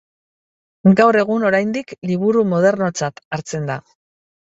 [1.01, 3.81] Gaur egun oraindik liburu modernotzat hartzen da.